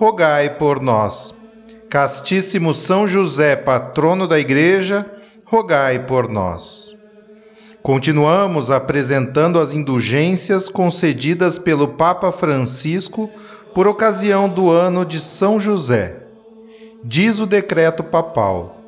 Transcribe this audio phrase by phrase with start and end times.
[0.00, 1.34] rogai por nós.
[1.90, 5.04] Castíssimo São José, patrono da Igreja,
[5.44, 6.98] rogai por nós.
[7.82, 13.28] Continuamos apresentando as indulgências concedidas pelo Papa Francisco
[13.74, 16.22] por ocasião do ano de São José.
[17.04, 18.80] Diz o decreto papal: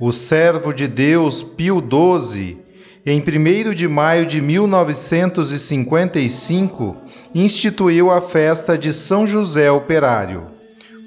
[0.00, 2.58] O servo de Deus Pio XII
[3.04, 6.96] em 1 de maio de 1955,
[7.34, 10.46] instituiu a festa de São José Operário,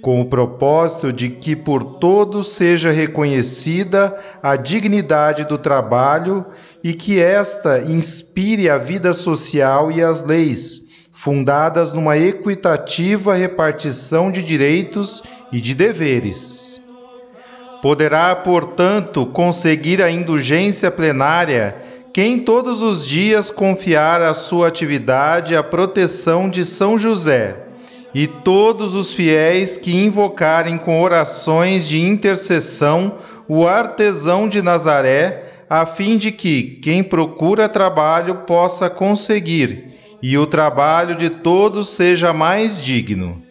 [0.01, 6.45] com o propósito de que por todos seja reconhecida a dignidade do trabalho
[6.83, 10.81] e que esta inspire a vida social e as leis,
[11.13, 16.83] fundadas numa equitativa repartição de direitos e de deveres.
[17.85, 21.77] Poderá, portanto, conseguir a indulgência plenária
[22.11, 27.55] quem todos os dias confiar a sua atividade à proteção de São José,
[28.11, 35.85] e todos os fiéis que invocarem com orações de intercessão o artesão de Nazaré, a
[35.85, 42.81] fim de que quem procura trabalho possa conseguir, e o trabalho de todos seja mais
[42.81, 43.44] digno.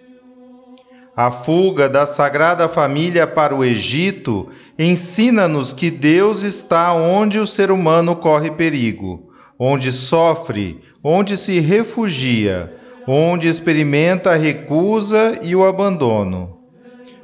[1.17, 7.71] A fuga da Sagrada Família para o Egito ensina-nos que Deus está onde o ser
[7.71, 12.75] humano corre perigo, onde sofre, onde se refugia,
[13.07, 16.59] onde experimenta a recusa e o abandono.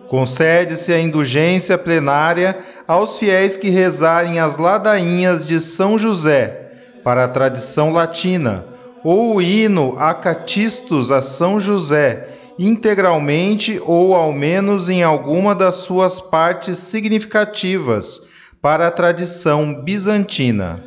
[0.09, 6.69] Concede-se a indulgência plenária aos fiéis que rezarem as ladainhas de São José,
[7.03, 8.67] para a tradição latina,
[9.03, 12.29] ou o hino Acatistus a São José,
[12.63, 18.21] integralmente ou ao menos em alguma das suas partes significativas
[18.61, 20.85] para a tradição bizantina.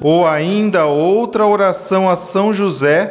[0.00, 3.04] Ou ainda outra oração a São José,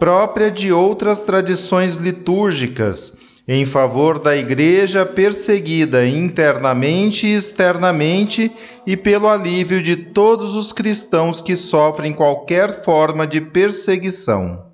[0.00, 3.16] própria de outras tradições litúrgicas,
[3.46, 8.50] em favor da Igreja perseguida internamente e externamente
[8.84, 14.73] e pelo alívio de todos os cristãos que sofrem qualquer forma de perseguição.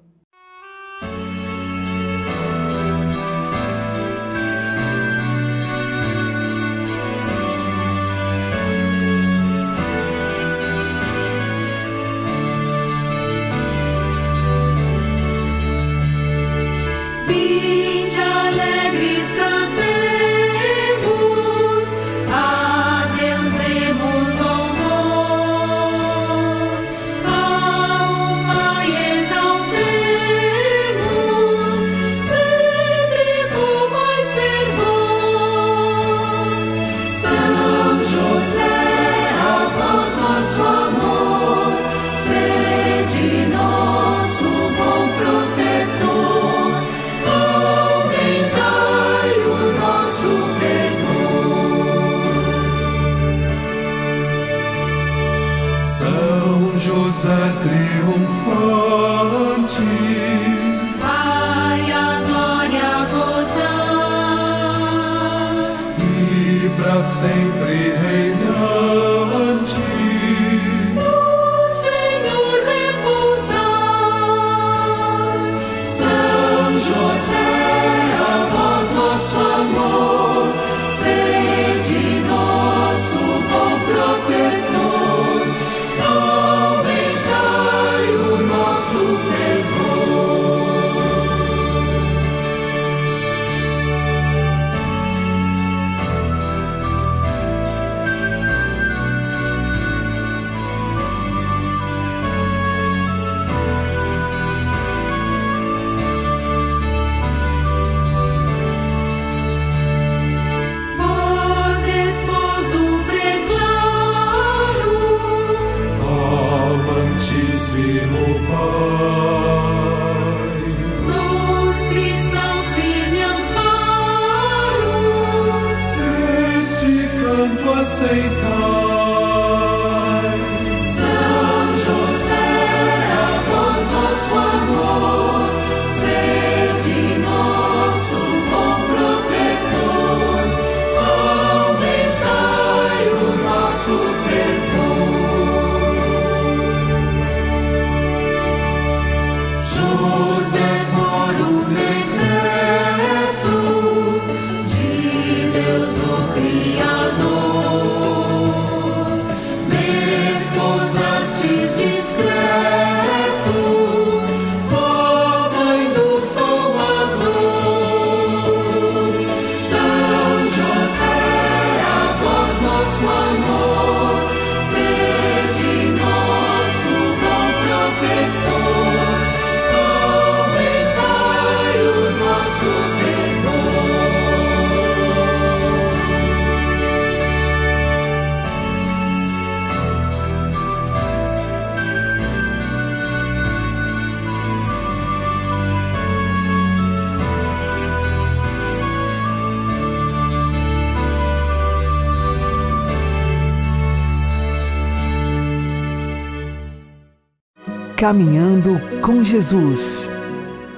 [208.11, 210.11] Caminhando com Jesus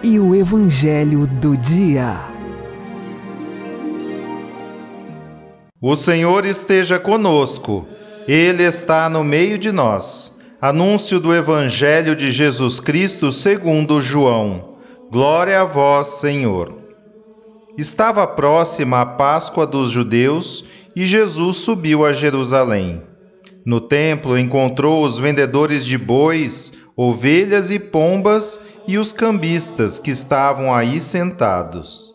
[0.02, 2.26] e o Evangelho do Dia.
[5.80, 7.88] O Senhor esteja conosco,
[8.28, 10.38] Ele está no meio de nós.
[10.60, 14.76] Anúncio do Evangelho de Jesus Cristo segundo João.
[15.10, 16.74] Glória a vós, Senhor.
[17.78, 23.02] Estava próxima a Páscoa dos judeus e Jesus subiu a Jerusalém.
[23.64, 30.72] No templo encontrou os vendedores de bois, ovelhas e pombas e os cambistas que estavam
[30.72, 32.12] aí sentados.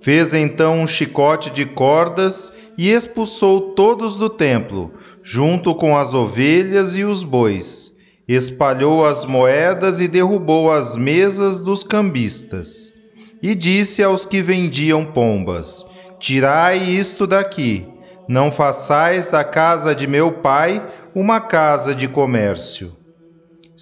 [0.00, 6.96] Fez então um chicote de cordas e expulsou todos do templo, junto com as ovelhas
[6.96, 7.92] e os bois.
[8.28, 12.92] Espalhou as moedas e derrubou as mesas dos cambistas.
[13.42, 15.86] E disse aos que vendiam pombas:
[16.18, 17.86] Tirai isto daqui,
[18.28, 23.03] não façais da casa de meu pai uma casa de comércio.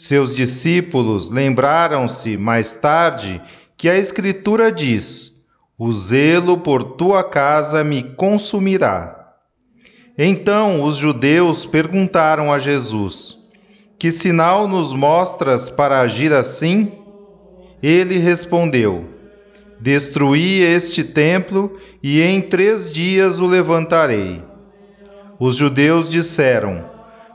[0.04, 3.40] Seus discípulos lembraram-se mais tarde
[3.76, 5.46] que a Escritura diz:
[5.78, 9.32] O zelo por tua casa me consumirá.
[10.18, 13.48] Então os judeus perguntaram a Jesus:
[13.96, 16.90] Que sinal nos mostras para agir assim?
[17.80, 19.04] Ele respondeu:
[19.78, 24.42] Destruí este templo e em três dias o levantarei.
[25.38, 26.91] Os judeus disseram: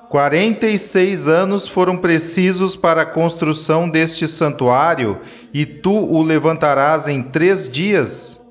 [0.09, 5.19] Quarenta e seis anos foram precisos para a construção deste santuário,
[5.53, 8.41] e tu o levantarás em três dias?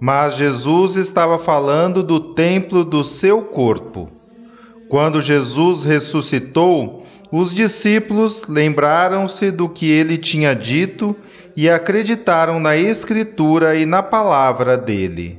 [0.00, 4.08] Mas Jesus estava falando do templo do seu corpo.
[4.88, 11.14] Quando Jesus ressuscitou, os discípulos lembraram-se do que ele tinha dito
[11.54, 15.38] e acreditaram na Escritura e na palavra dele.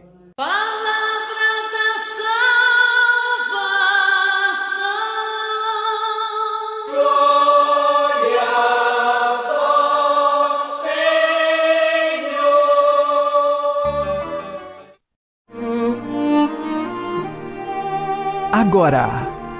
[18.69, 19.07] Agora,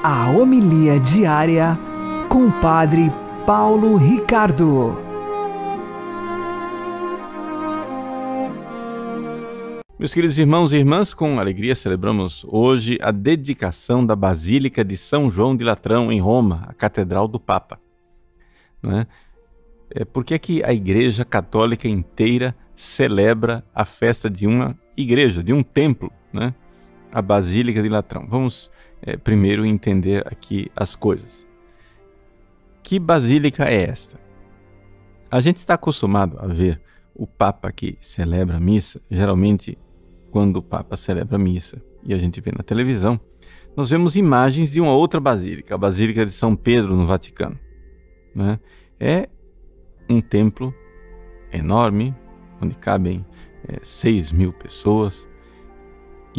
[0.03, 1.75] a homilia diária
[2.29, 3.11] com o Padre
[3.43, 5.01] Paulo Ricardo.
[9.97, 15.31] Meus queridos irmãos e irmãs, com alegria celebramos hoje a dedicação da Basílica de São
[15.31, 17.79] João de Latrão, em Roma, a Catedral do Papa.
[18.79, 19.07] Não é?
[19.89, 25.41] É, por que, é que a Igreja Católica inteira celebra a festa de uma igreja,
[25.41, 26.53] de um templo, né?
[27.11, 28.27] A Basílica de Latrão?
[28.27, 31.47] Vamos é, primeiro entender aqui as coisas.
[32.83, 34.19] Que basílica é esta?
[35.29, 36.81] A gente está acostumado a ver
[37.13, 39.77] o Papa que celebra a missa, geralmente
[40.31, 43.19] quando o Papa celebra a missa e a gente vê na televisão,
[43.75, 47.59] nós vemos imagens de uma outra basílica, a Basílica de São Pedro no Vaticano.
[48.33, 48.59] Né?
[48.99, 49.29] É
[50.09, 50.73] um templo
[51.51, 52.15] enorme,
[52.61, 53.25] onde cabem
[53.67, 55.27] é, 6 mil pessoas,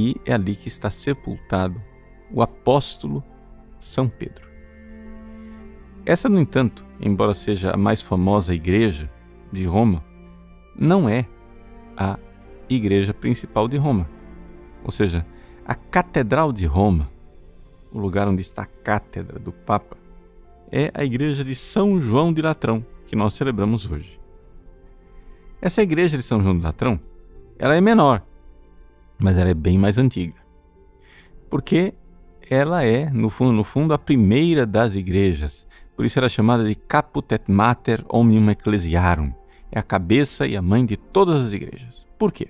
[0.00, 1.80] e é ali que está sepultado
[2.32, 3.22] o apóstolo
[3.78, 4.48] São Pedro.
[6.06, 9.10] Essa, no entanto, embora seja a mais famosa igreja
[9.52, 10.02] de Roma,
[10.74, 11.26] não é
[11.96, 12.18] a
[12.68, 14.08] igreja principal de Roma.
[14.82, 15.26] Ou seja,
[15.66, 17.10] a Catedral de Roma,
[17.92, 19.98] o lugar onde está a cátedra do Papa,
[20.72, 24.18] é a igreja de São João de Latrão, que nós celebramos hoje.
[25.60, 26.98] Essa igreja de São João de Latrão,
[27.58, 28.24] ela é menor,
[29.20, 30.34] mas ela é bem mais antiga.
[31.48, 31.94] Porque
[32.48, 35.66] ela é, no fundo, no fundo, a primeira das igrejas.
[35.96, 39.32] Por isso era chamada de Caput et Mater Omnium Ecclesiarum.
[39.70, 42.06] É a cabeça e a mãe de todas as igrejas.
[42.18, 42.48] Por quê?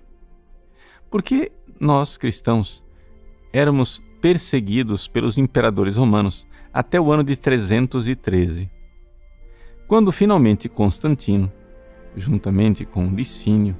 [1.10, 2.82] Porque nós, cristãos,
[3.52, 8.70] éramos perseguidos pelos imperadores romanos até o ano de 313.
[9.86, 11.50] Quando finalmente Constantino,
[12.16, 13.76] juntamente com Licínio,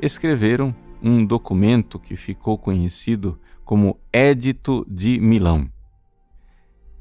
[0.00, 5.70] escreveram um documento que ficou conhecido como Édito de Milão.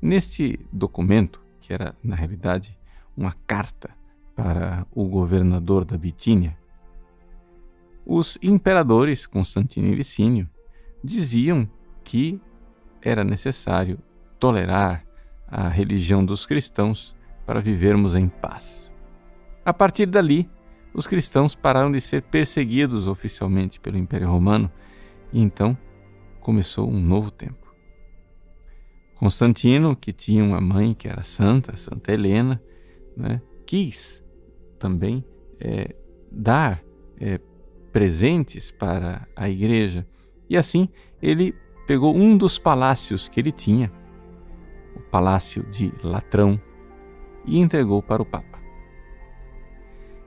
[0.02, 2.78] Neste documento, que era na realidade
[3.16, 3.92] uma carta
[4.36, 6.58] para o governador da Bitínia,
[8.06, 10.50] os imperadores Constantino e Licínio
[11.02, 11.66] diziam
[12.04, 12.42] que
[13.02, 13.98] era necessário
[14.38, 15.06] tolerar
[15.48, 18.92] a religião dos cristãos para vivermos em paz.
[19.64, 20.50] A partir dali,
[20.94, 24.72] os cristãos pararam de ser perseguidos oficialmente pelo Império Romano
[25.32, 25.78] e então
[26.40, 27.74] começou um novo tempo.
[29.16, 32.62] Constantino, que tinha uma mãe que era santa, Santa Helena,
[33.16, 34.24] né, quis
[34.78, 35.24] também
[35.60, 35.96] é,
[36.32, 36.84] dar
[37.20, 37.40] é,
[37.92, 40.06] presentes para a igreja
[40.50, 40.90] e assim
[41.22, 41.56] ele
[41.88, 43.92] pegou um dos palácios que ele tinha,
[44.96, 46.60] o palácio de Latrão,
[47.46, 48.53] e entregou para o Papa.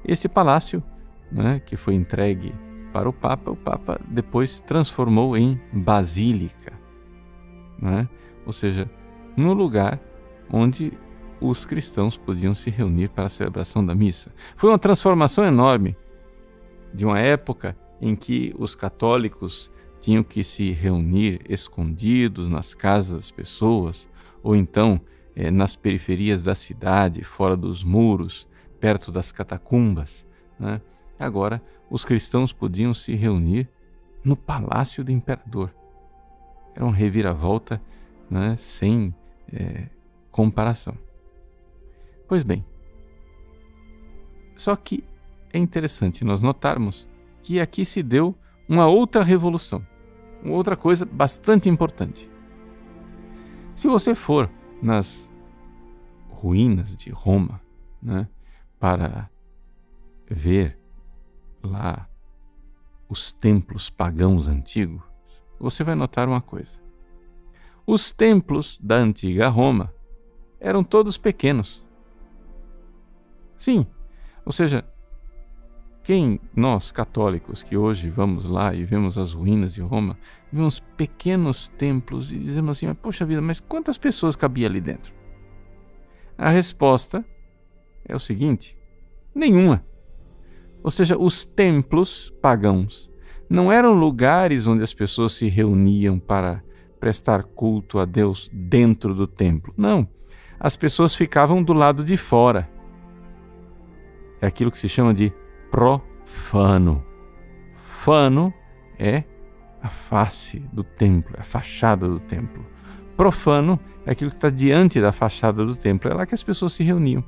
[0.07, 0.83] Esse palácio,
[1.31, 2.55] né, que foi entregue
[2.93, 6.73] para o Papa, o Papa depois transformou em basílica,
[7.79, 8.09] né?
[8.47, 8.89] ou seja,
[9.37, 10.01] no lugar
[10.51, 10.93] onde
[11.41, 14.33] os cristãos podiam se reunir para a celebração da missa.
[14.57, 15.97] Foi uma transformação enorme
[16.95, 19.71] de uma época em que os católicos
[20.01, 24.09] tinham que se reunir escondidos nas casas das pessoas,
[24.43, 25.01] ou então
[25.35, 28.47] eh, nas periferias da cidade, fora dos muros,
[28.87, 30.25] perto das catacumbas.
[30.61, 30.81] Né?
[31.19, 33.69] Agora, os cristãos podiam se reunir
[34.23, 35.75] no palácio do imperador.
[36.73, 37.83] Era uma reviravolta
[38.31, 39.13] né, sem
[39.53, 39.89] é,
[40.31, 40.97] comparação.
[42.29, 42.65] Pois bem,
[44.57, 45.03] só que
[45.53, 47.09] é interessante nós notarmos
[47.43, 48.37] que aqui se deu
[48.69, 49.85] uma outra revolução
[50.45, 52.31] uma outra coisa bastante importante.
[53.75, 54.49] Se você for
[54.81, 55.29] nas
[56.29, 57.61] ruínas de Roma,
[58.01, 58.29] né,
[58.79, 59.31] para
[60.29, 60.79] ver
[61.63, 62.09] lá
[63.09, 65.03] os templos pagãos antigos,
[65.59, 66.71] você vai notar uma coisa.
[67.87, 69.95] Os templos da antiga Roma
[70.59, 71.85] eram todos pequenos.
[73.57, 73.87] Sim,
[74.45, 74.85] ou seja,
[76.03, 80.19] quem nós católicos que hoje vamos lá e vemos as ruínas de Roma,
[80.53, 85.15] vemos pequenos templos e dizemos assim: poxa vida, mas quantas pessoas cabia ali dentro?
[86.37, 87.25] A resposta
[88.09, 88.77] é o seguinte:
[89.35, 89.85] nenhuma.
[90.83, 93.11] Ou seja, os templos pagãos
[93.49, 96.63] não eram lugares onde as pessoas se reuniam para
[97.01, 99.73] prestar culto a Deus dentro do templo.
[99.77, 100.09] Não.
[100.59, 102.69] As pessoas ficavam do lado de fora.
[104.41, 105.33] É aquilo que se chama de
[105.71, 107.05] profano.
[107.73, 108.53] Fano
[108.99, 109.25] é
[109.83, 112.65] a face do templo, a fachada do templo.
[113.17, 116.11] Profano é aquilo que está diante da fachada do templo.
[116.11, 117.25] É lá que as pessoas se reuniam.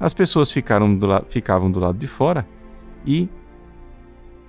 [0.00, 2.48] As pessoas ficaram do ficavam do lado de fora
[3.04, 3.28] e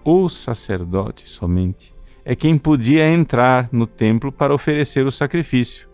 [0.03, 1.93] o sacerdote somente
[2.23, 5.89] é quem podia entrar no templo para oferecer o sacrifício.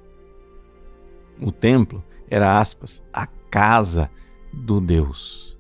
[1.41, 4.11] O templo era, aspas, a casa
[4.51, 5.57] do Deus.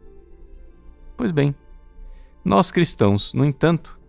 [1.15, 1.55] Pois bem,
[2.43, 3.99] nós cristãos, no entanto,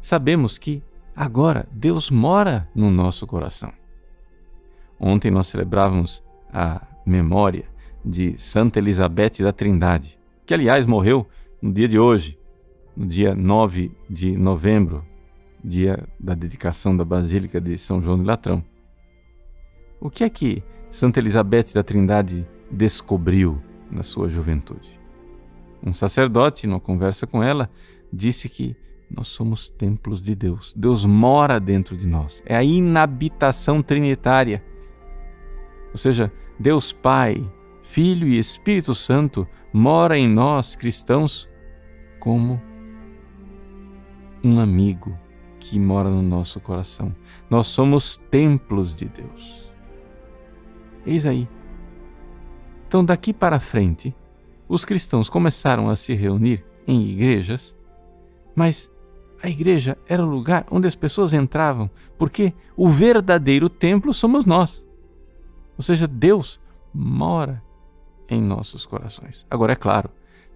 [0.00, 0.82] sabemos que
[1.16, 3.72] agora Deus mora no nosso coração.
[4.98, 7.69] Ontem nós celebrávamos a memória
[8.04, 11.26] de Santa Elizabeth da Trindade, que aliás morreu
[11.60, 12.38] no dia de hoje,
[12.96, 15.04] no dia 9 de novembro,
[15.62, 18.64] dia da dedicação da Basílica de São João de Latrão.
[20.00, 24.98] O que é que Santa Elizabeth da Trindade descobriu na sua juventude?
[25.82, 27.70] Um sacerdote, numa conversa com ela,
[28.12, 28.76] disse que
[29.10, 30.72] nós somos templos de Deus.
[30.76, 32.42] Deus mora dentro de nós.
[32.46, 34.62] É a inabitação trinitária.
[35.90, 37.42] Ou seja, Deus Pai,
[37.90, 41.48] Filho e Espírito Santo mora em nós, cristãos,
[42.20, 42.62] como
[44.44, 45.18] um amigo
[45.58, 47.12] que mora no nosso coração.
[47.50, 49.68] Nós somos templos de Deus.
[51.04, 51.48] Eis aí.
[52.86, 54.14] Então, daqui para frente,
[54.68, 57.74] os cristãos começaram a se reunir em igrejas,
[58.54, 58.88] mas
[59.42, 64.86] a igreja era o lugar onde as pessoas entravam, porque o verdadeiro templo somos nós.
[65.76, 66.60] Ou seja, Deus
[66.94, 67.68] mora
[68.30, 69.44] em nossos corações.
[69.50, 70.08] Agora, é claro,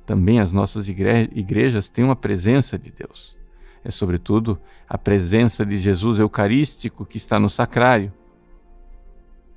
[0.07, 3.37] também as nossas igrejas têm uma presença de Deus.
[3.83, 8.13] É, sobretudo, a presença de Jesus Eucarístico que está no sacrário.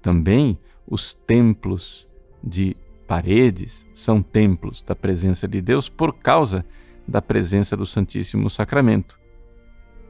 [0.01, 0.57] também
[0.89, 2.07] os templos
[2.41, 6.65] de paredes são templos da presença de Deus por causa
[7.05, 9.19] da presença do Santíssimo Sacramento.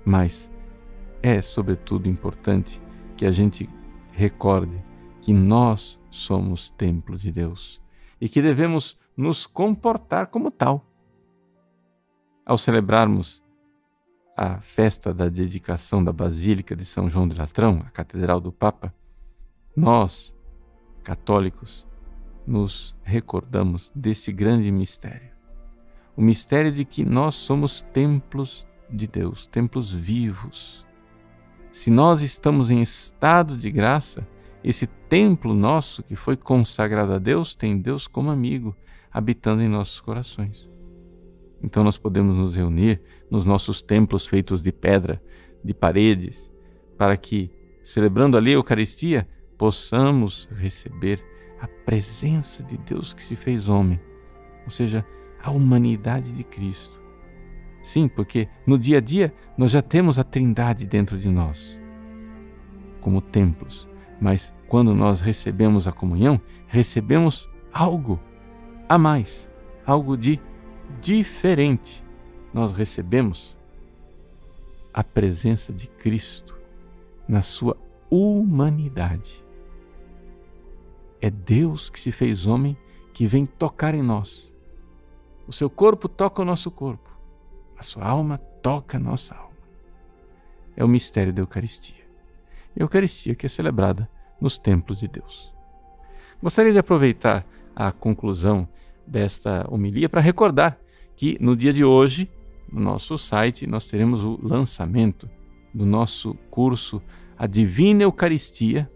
[0.05, 0.51] Mas
[1.21, 2.79] é, sobretudo, importante
[3.15, 3.67] que a gente
[4.11, 4.83] recorde
[5.21, 7.81] que nós somos templo de Deus
[8.19, 10.85] e que devemos nos comportar como tal.
[12.45, 13.43] Ao celebrarmos
[14.35, 18.93] a festa da dedicação da Basílica de São João de Latrão, a Catedral do Papa,
[19.75, 20.33] nós,
[21.03, 21.87] católicos,
[22.45, 25.31] nos recordamos desse grande mistério.
[26.15, 30.85] O mistério de que nós somos templos de Deus, templos vivos.
[31.71, 34.25] Se nós estamos em estado de graça,
[34.69, 38.75] esse templo nosso que foi consagrado a Deus tem Deus como amigo,
[39.09, 40.69] habitando em nossos corações.
[41.63, 45.23] Então nós podemos nos reunir nos nossos templos feitos de pedra,
[45.63, 46.51] de paredes,
[46.97, 47.49] para que,
[47.81, 49.25] celebrando ali a Eucaristia,
[49.57, 51.23] possamos receber
[51.61, 53.97] a presença de Deus que se fez homem,
[54.65, 55.05] ou seja,
[55.41, 57.01] a humanidade de Cristo.
[57.81, 61.79] Sim, porque no dia a dia nós já temos a Trindade dentro de nós,
[62.99, 63.87] como templos,
[64.19, 68.19] mas quando nós recebemos a comunhão, recebemos algo
[68.89, 69.49] a mais,
[69.85, 70.39] algo de
[71.01, 72.03] diferente.
[72.53, 73.55] Nós recebemos
[74.93, 76.57] a presença de Cristo
[77.27, 77.77] na sua
[78.09, 79.43] humanidade.
[81.21, 82.77] É Deus que se fez homem
[83.13, 84.51] que vem tocar em nós.
[85.47, 87.09] O seu corpo toca o nosso corpo,
[87.77, 89.57] a sua alma toca a nossa alma.
[90.75, 92.06] É o mistério da Eucaristia.
[92.77, 95.53] Eucaristia que é celebrada nos templos de Deus.
[96.41, 98.67] Gostaria de aproveitar a conclusão
[99.05, 100.77] desta homilia para recordar
[101.15, 102.29] que no dia de hoje,
[102.71, 105.29] no nosso site, nós teremos o lançamento
[105.73, 107.01] do nosso curso
[107.37, 108.89] A Divina Eucaristia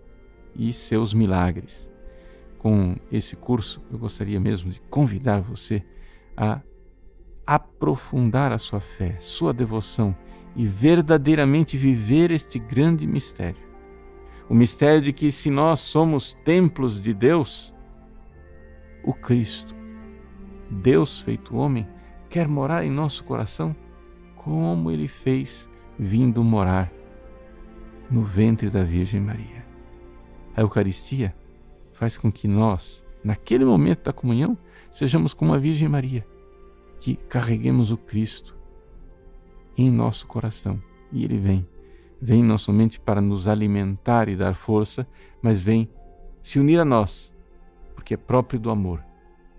[0.56, 1.92] e seus Milagres
[2.62, 5.84] com esse curso, eu gostaria mesmo de convidar você
[6.38, 6.62] a
[7.44, 10.16] aprofundar a sua fé, sua devoção
[10.56, 13.71] e verdadeiramente viver este grande mistério.
[14.52, 17.74] O mistério de que, se nós somos templos de Deus,
[19.02, 19.74] o Cristo,
[20.70, 21.88] Deus feito homem,
[22.30, 23.74] quer morar em nosso coração
[24.36, 26.92] como ele fez vindo morar
[28.10, 29.66] no ventre da Virgem Maria.
[30.54, 31.34] A Eucaristia
[31.94, 34.58] faz com que nós, naquele momento da comunhão,
[34.90, 36.28] sejamos como a Virgem Maria,
[37.00, 38.54] que carreguemos o Cristo
[39.78, 40.84] em nosso coração.
[41.10, 41.66] E ele vem.
[42.22, 45.08] Vem não somente para nos alimentar e dar força,
[45.42, 45.90] mas vem
[46.44, 47.34] se unir a nós,
[47.96, 49.04] porque é próprio do amor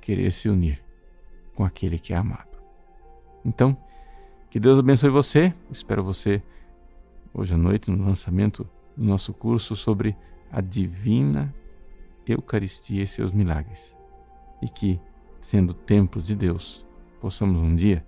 [0.00, 0.82] querer se unir
[1.54, 2.56] com aquele que é amado.
[3.44, 3.76] Então,
[4.48, 5.52] que Deus abençoe você.
[5.70, 6.42] Espero você
[7.34, 10.16] hoje à noite no lançamento do nosso curso sobre
[10.50, 11.54] a divina
[12.26, 13.96] Eucaristia e seus milagres.
[14.60, 15.00] E que,
[15.40, 16.86] sendo templos de Deus,
[17.20, 18.06] possamos um dia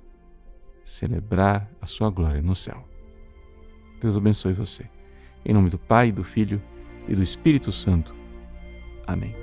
[0.85, 2.94] celebrar a sua glória no céu.
[4.01, 4.85] Deus abençoe você.
[5.45, 6.61] Em nome do Pai, do Filho
[7.09, 8.15] e do Espírito Santo.
[9.07, 9.35] Amém.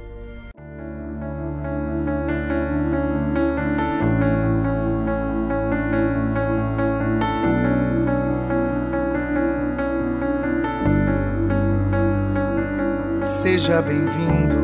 [13.24, 14.58] Seja bem-vindo,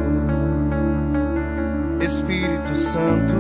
[2.04, 3.36] Espírito Santo.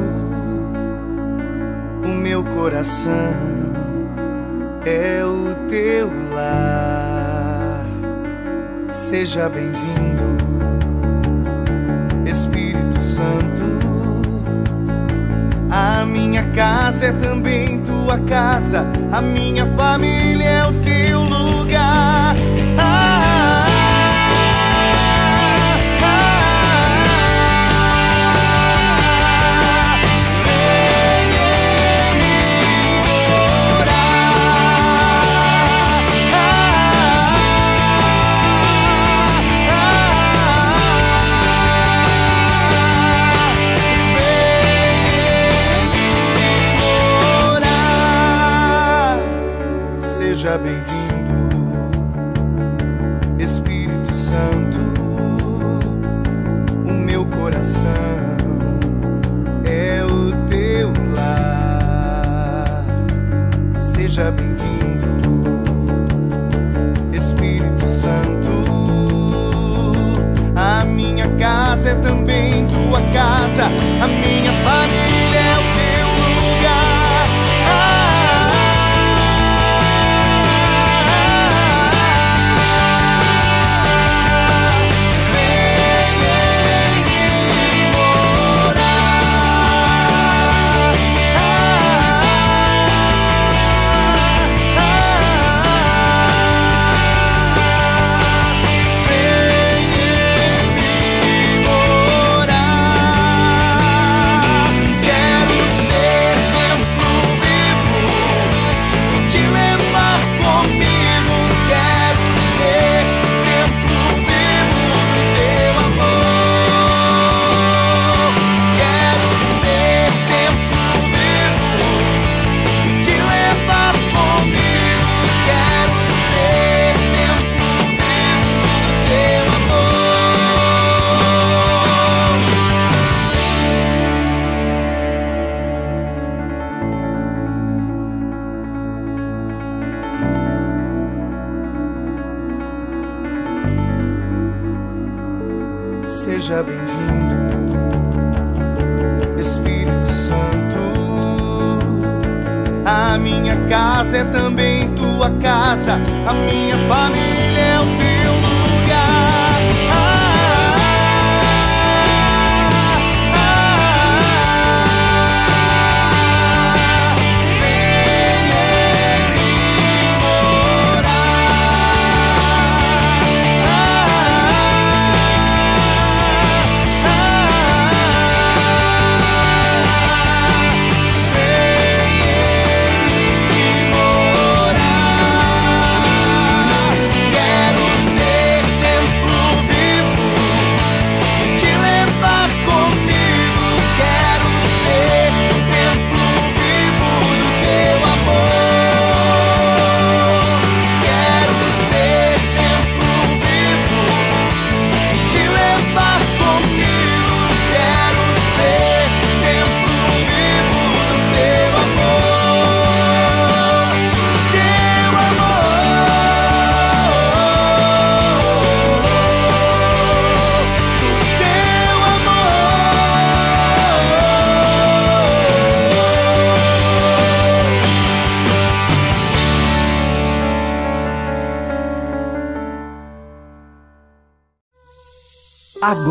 [2.03, 3.66] O meu coração
[4.87, 7.85] é o teu lar.
[8.91, 10.37] Seja bem-vindo,
[12.25, 13.67] Espírito Santo.
[15.69, 22.26] A minha casa é também tua casa, a minha família é o teu lugar.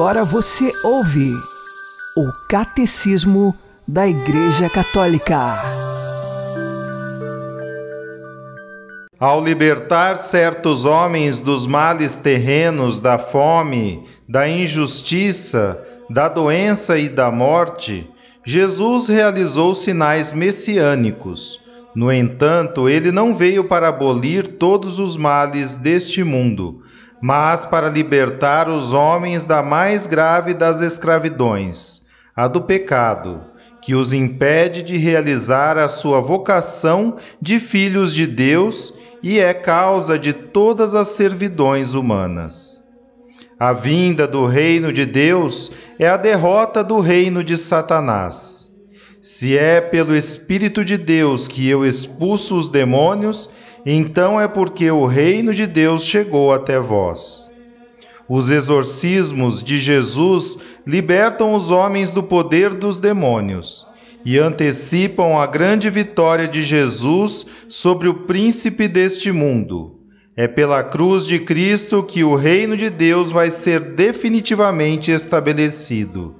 [0.06, 1.32] Agora você ouve
[2.16, 3.52] o Catecismo
[3.88, 5.36] da Igreja Católica.
[9.18, 17.32] Ao libertar certos homens dos males terrenos, da fome, da injustiça, da doença e da
[17.32, 18.08] morte,
[18.44, 21.60] Jesus realizou sinais messiânicos.
[21.96, 26.80] No entanto, ele não veio para abolir todos os males deste mundo
[27.20, 32.02] mas para libertar os homens da mais grave das escravidões,
[32.34, 33.42] a do pecado,
[33.80, 40.18] que os impede de realizar a sua vocação de filhos de Deus e é causa
[40.18, 42.84] de todas as servidões humanas.
[43.58, 48.68] A vinda do reino de Deus é a derrota do reino de Satanás.
[49.22, 53.50] Se é pelo Espírito de Deus que eu expulso os demônios,
[53.88, 57.52] então é porque o reino de Deus chegou até vós.
[58.28, 63.86] Os exorcismos de Jesus libertam os homens do poder dos demônios
[64.24, 70.00] e antecipam a grande vitória de Jesus sobre o príncipe deste mundo.
[70.36, 76.34] É pela cruz de Cristo que o reino de Deus vai ser definitivamente estabelecido.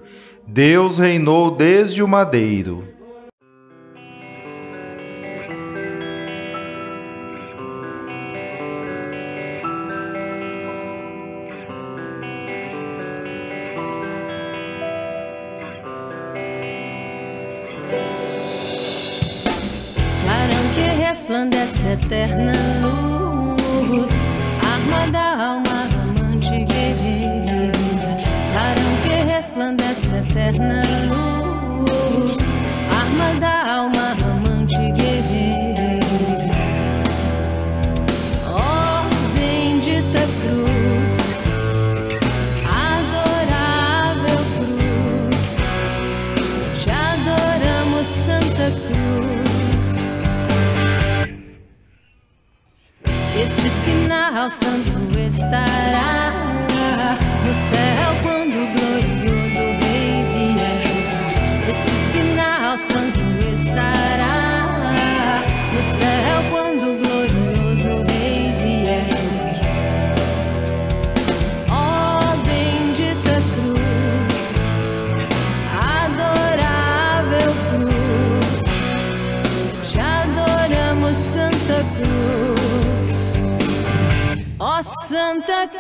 [0.45, 2.96] Deus reinou desde o madeiro.
[21.17, 22.53] Resplandece eterna
[22.83, 24.11] luz,
[24.75, 27.73] arma da alma amante guerreira,
[28.53, 32.37] clarão que resplandece eterna luz,
[32.95, 34.06] arma da alma
[54.37, 56.31] sinal santo estará
[57.43, 61.71] no céu quando o glorioso Rei vier.
[61.71, 63.21] Este sinal santo
[63.51, 64.69] estará
[65.73, 66.66] no céu quando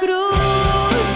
[0.06, 1.15] Cruz,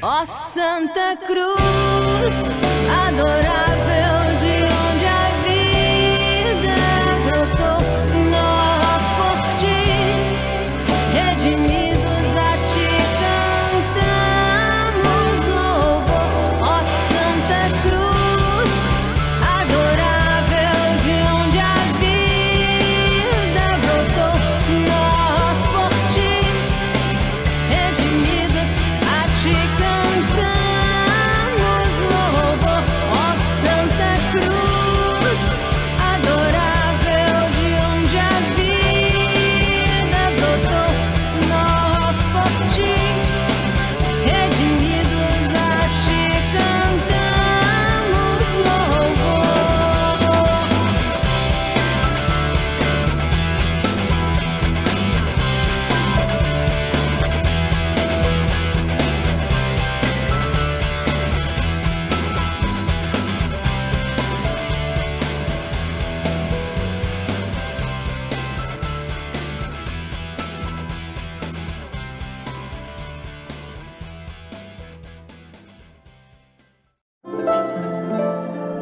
[0.00, 2.52] Ó Santa Cruz,
[3.08, 3.97] adorável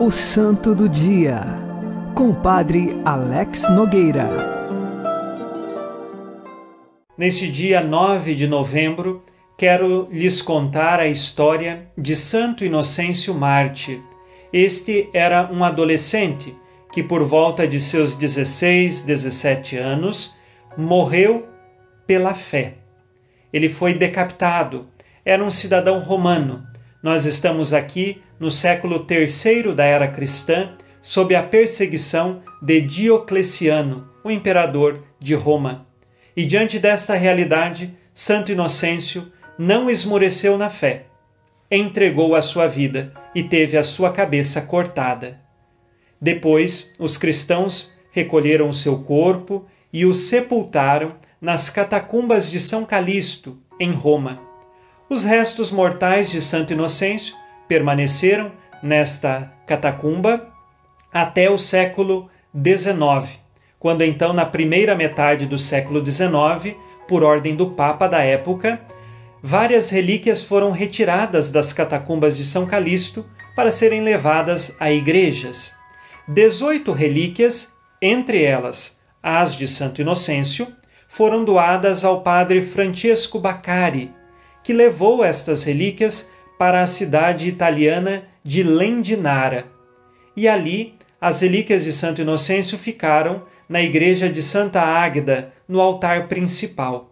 [0.07, 1.41] O Santo do Dia,
[2.15, 4.29] com o Padre Alex Nogueira.
[7.19, 9.25] Neste dia 9 de novembro,
[9.59, 14.01] quero lhes contar a história de Santo Inocêncio Mártir.
[14.53, 16.57] Este era um adolescente
[16.93, 20.37] que, por volta de seus 16, 17 anos,
[20.79, 21.49] morreu
[22.07, 22.75] pela fé.
[23.53, 24.87] Ele foi decapitado.
[25.25, 26.65] Era um cidadão romano.
[27.03, 34.31] Nós estamos aqui no século III da era cristã, sob a perseguição de Diocleciano, o
[34.31, 35.87] imperador de Roma.
[36.37, 41.07] E diante desta realidade, Santo Inocêncio não esmoreceu na fé.
[41.71, 45.41] Entregou a sua vida e teve a sua cabeça cortada.
[46.21, 53.59] Depois, os cristãos recolheram o seu corpo e o sepultaram nas catacumbas de São Calixto,
[53.79, 54.41] em Roma.
[55.09, 57.37] Os restos mortais de Santo Inocêncio
[57.69, 58.53] permaneceram
[58.83, 60.49] nesta catacumba
[61.13, 63.39] até o século XIX,
[63.79, 66.77] quando então, na primeira metade do século XIX,
[67.07, 68.81] por ordem do Papa da época,
[69.43, 73.25] várias relíquias foram retiradas das catacumbas de São Calixto
[73.55, 75.75] para serem levadas a igrejas.
[76.29, 80.69] Dezoito relíquias, entre elas as de Santo Inocêncio,
[81.09, 84.13] foram doadas ao padre Francesco Baccari,
[84.63, 89.67] que levou estas relíquias para a cidade italiana de Lendinara.
[90.37, 96.29] E ali, as relíquias de Santo Inocêncio ficaram na igreja de Santa Águeda, no altar
[96.29, 97.11] principal.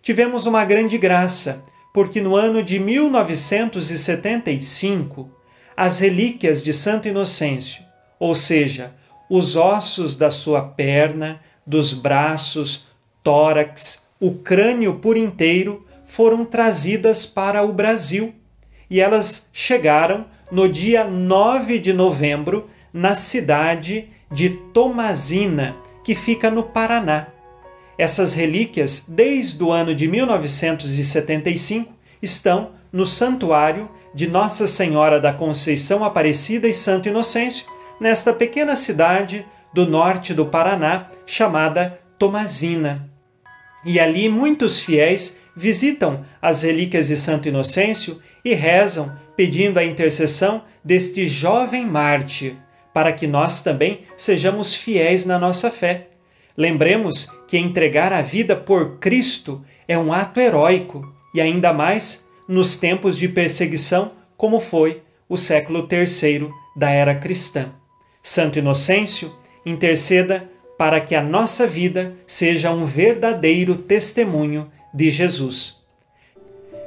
[0.00, 5.28] Tivemos uma grande graça, porque no ano de 1975,
[5.76, 7.82] as relíquias de Santo Inocêncio,
[8.18, 8.94] ou seja,
[9.28, 12.86] os ossos da sua perna, dos braços,
[13.22, 18.34] tórax, o crânio por inteiro, foram trazidas para o Brasil
[18.92, 25.74] e elas chegaram no dia 9 de novembro na cidade de Tomazina,
[26.04, 27.28] que fica no Paraná.
[27.96, 36.04] Essas relíquias, desde o ano de 1975, estão no santuário de Nossa Senhora da Conceição
[36.04, 37.64] Aparecida e Santo Inocêncio,
[37.98, 43.08] nesta pequena cidade do norte do Paraná chamada Tomazina.
[43.86, 50.64] E ali muitos fiéis visitam as relíquias de Santo Inocêncio e rezam pedindo a intercessão
[50.84, 52.56] deste jovem mártir,
[52.92, 56.08] para que nós também sejamos fiéis na nossa fé.
[56.56, 62.76] Lembremos que entregar a vida por Cristo é um ato heróico e ainda mais nos
[62.76, 67.72] tempos de perseguição, como foi o século III da era cristã.
[68.22, 75.81] Santo Inocêncio, interceda para que a nossa vida seja um verdadeiro testemunho de Jesus.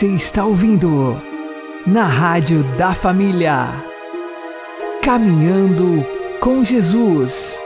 [0.00, 1.20] Você está ouvindo
[1.86, 3.84] na Rádio da Família.
[5.02, 6.06] Caminhando
[6.40, 7.60] com Jesus.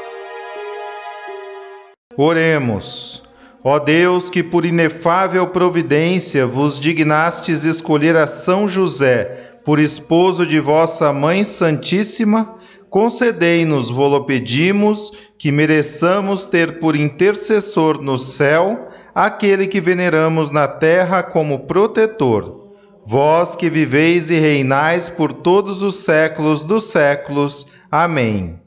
[2.17, 3.23] Oremos.
[3.63, 10.59] Ó Deus, que por inefável providência vos dignastes escolher a São José por esposo de
[10.59, 12.57] vossa Mãe Santíssima,
[12.91, 21.23] concedei-nos, vô-lo pedimos, que mereçamos ter por intercessor no céu aquele que veneramos na terra
[21.23, 22.73] como protetor.
[23.07, 27.67] Vós que viveis e reinais por todos os séculos dos séculos.
[27.91, 28.59] Amém.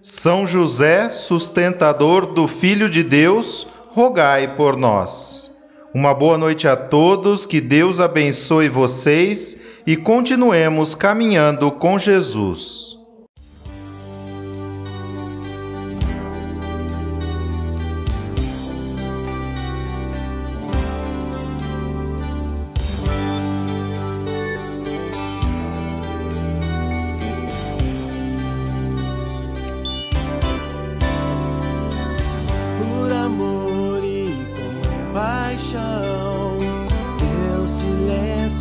[0.00, 5.52] São José, sustentador do Filho de Deus, rogai por nós.
[5.92, 12.95] Uma boa noite a todos, que Deus abençoe vocês e continuemos caminhando com Jesus.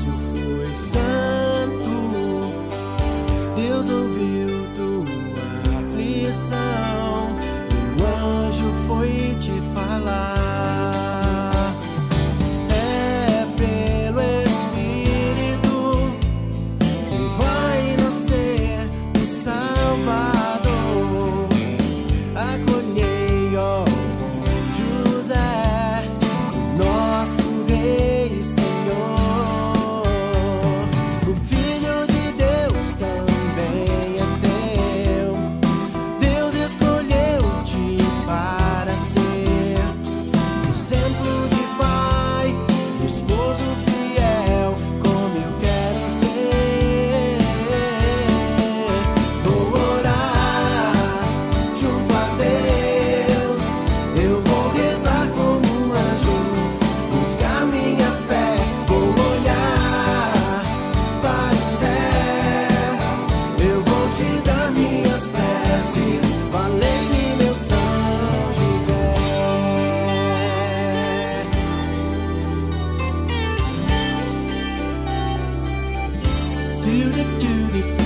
[0.03, 0.24] You.
[77.16, 78.05] do do do